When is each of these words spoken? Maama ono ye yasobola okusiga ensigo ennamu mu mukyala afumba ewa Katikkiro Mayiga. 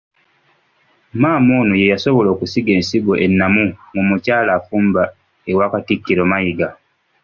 Maama 1.21 1.51
ono 1.61 1.73
ye 1.81 1.91
yasobola 1.93 2.27
okusiga 2.31 2.71
ensigo 2.77 3.13
ennamu 3.25 3.63
mu 3.93 4.01
mukyala 4.09 4.51
afumba 4.59 5.03
ewa 5.51 5.65
Katikkiro 5.71 6.23
Mayiga. 6.31 6.67